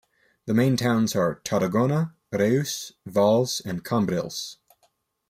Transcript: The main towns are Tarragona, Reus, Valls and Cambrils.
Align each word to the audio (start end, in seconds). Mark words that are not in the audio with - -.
The 0.47 0.55
main 0.55 0.77
towns 0.77 1.15
are 1.15 1.35
Tarragona, 1.43 2.15
Reus, 2.31 2.93
Valls 3.05 3.61
and 3.63 3.85
Cambrils. 3.85 4.57